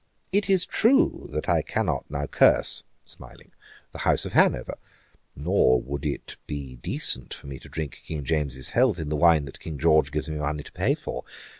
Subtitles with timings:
[0.31, 3.51] It is true, that I cannot now curse (smiling)
[3.91, 4.79] the House of Hanover;
[5.35, 9.45] nor would it be decent for me to drink King James's health in the wine
[9.45, 11.23] that King George gives me money to pay for.